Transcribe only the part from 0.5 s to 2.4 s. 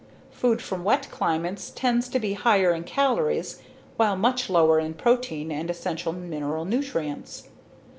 from wet climates tends to be